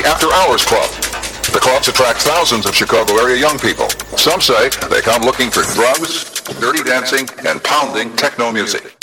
the 0.00 0.08
After 0.08 0.32
Hours 0.32 0.64
Club. 0.64 0.88
The 1.52 1.58
clubs 1.60 1.88
attract 1.88 2.22
thousands 2.22 2.64
of 2.64 2.74
Chicago 2.74 3.14
area 3.18 3.36
young 3.36 3.58
people. 3.58 3.88
Some 4.16 4.40
say 4.40 4.70
they 4.88 5.00
come 5.00 5.22
looking 5.22 5.50
for 5.50 5.62
drugs, 5.74 6.40
dirty 6.60 6.82
dancing, 6.82 7.28
and 7.46 7.62
pounding 7.62 8.14
techno 8.16 8.52
music. 8.52 8.96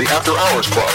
the 0.00 0.08
After 0.12 0.32
Hours 0.32 0.66
Club. 0.66 0.88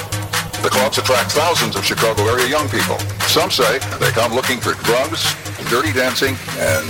The 0.63 0.69
clubs 0.69 0.97
attract 0.97 1.31
thousands 1.33 1.75
of 1.75 1.85
Chicago 1.85 2.23
area 2.23 2.47
young 2.47 2.67
people. 2.69 2.97
Some 3.29 3.51
say 3.51 3.77
they 3.99 4.09
come 4.09 4.33
looking 4.33 4.59
for 4.59 4.73
drugs, 4.83 5.35
dirty 5.69 5.93
dancing, 5.93 6.35
and... 6.57 6.89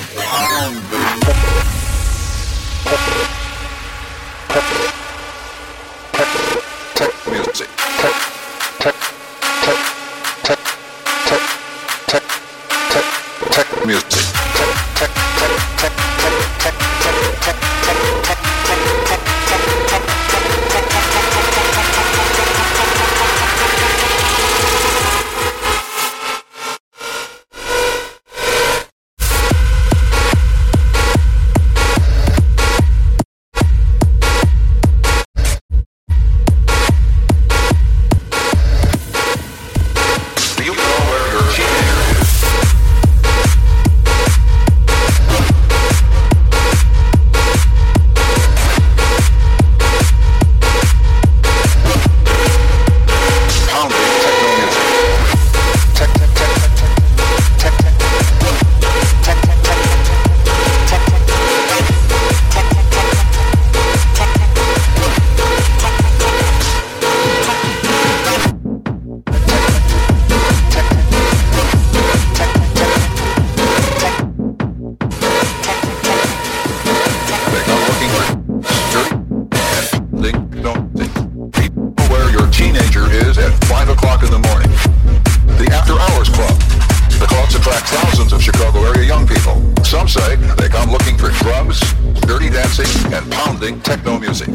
dirty 92.27 92.49
dancing, 92.49 93.13
and 93.13 93.31
pounding 93.31 93.81
techno 93.81 94.19
music. 94.19 94.49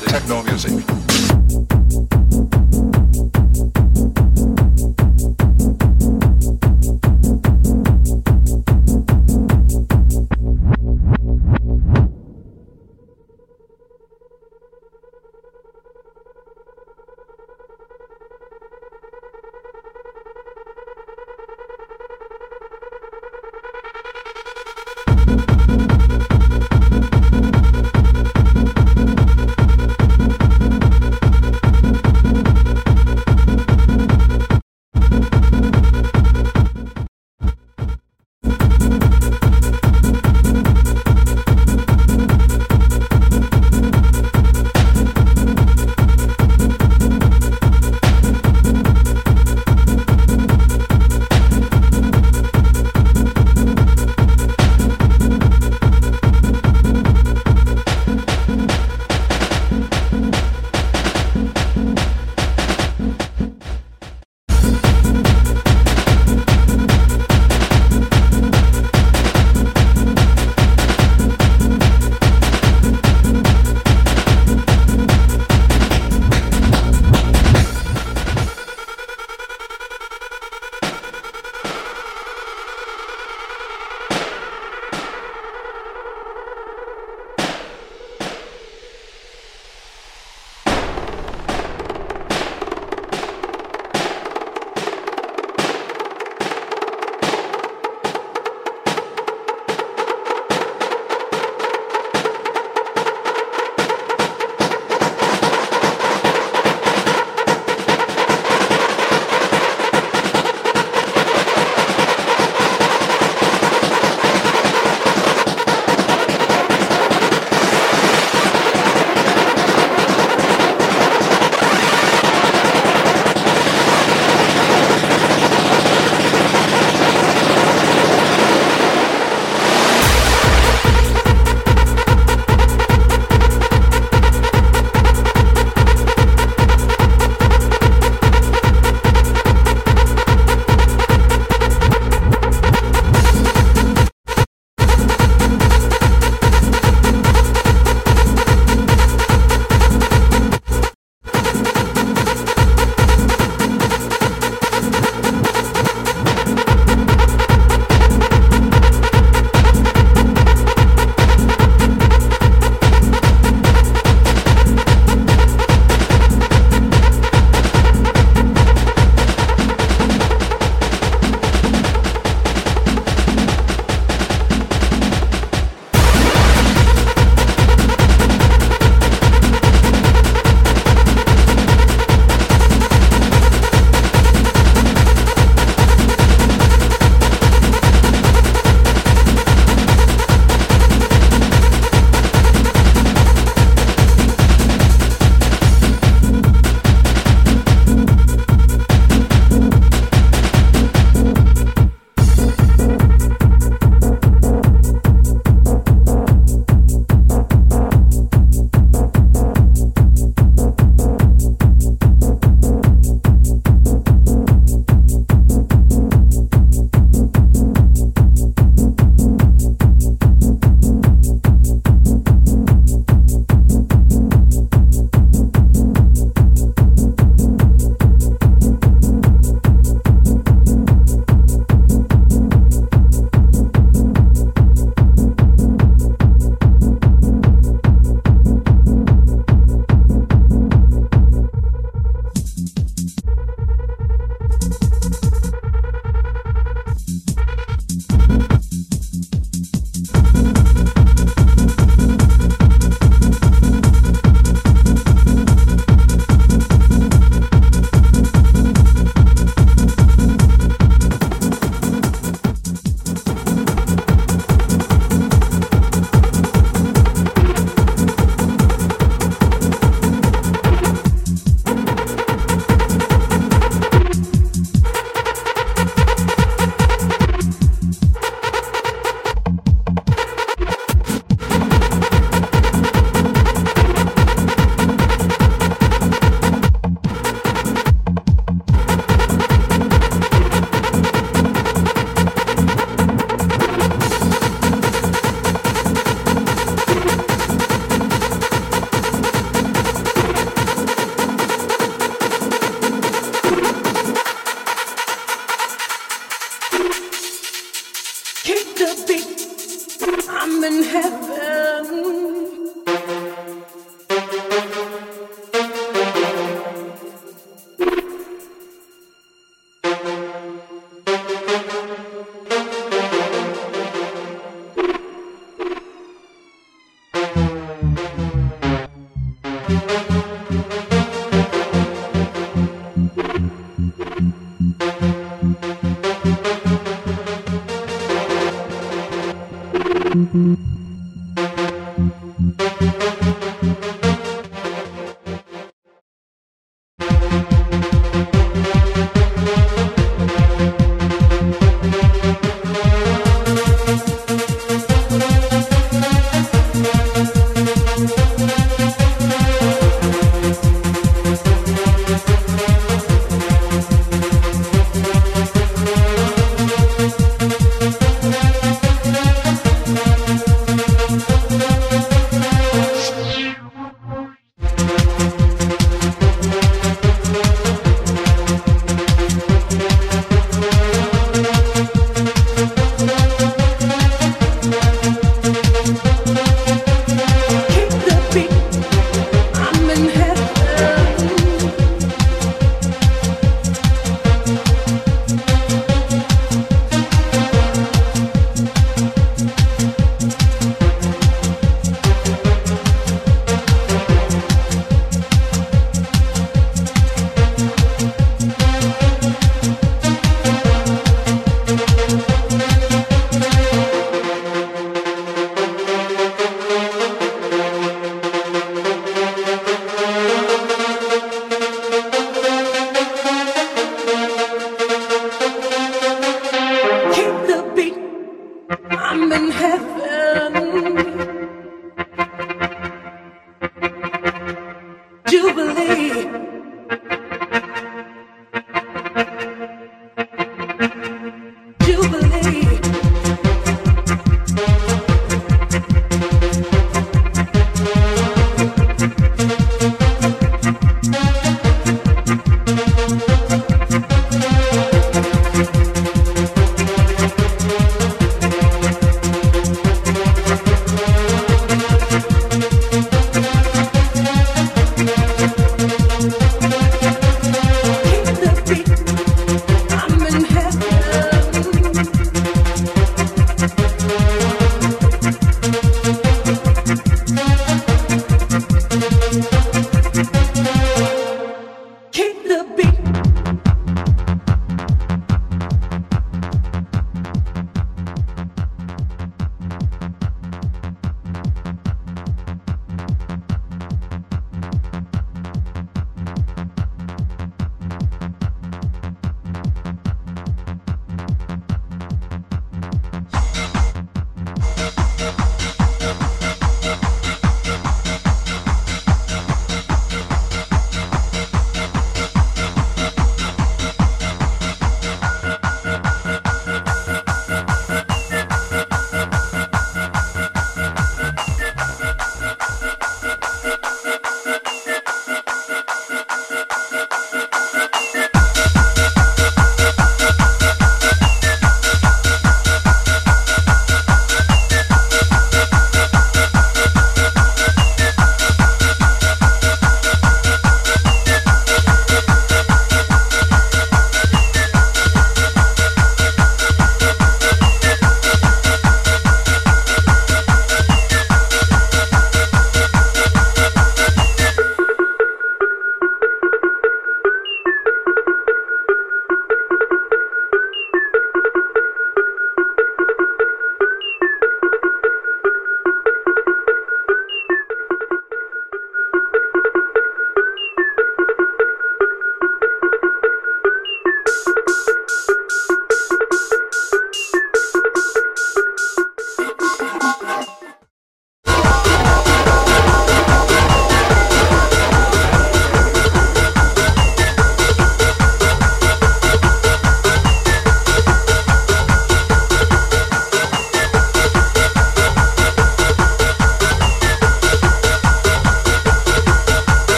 techno 0.00 0.42
music. 0.42 0.83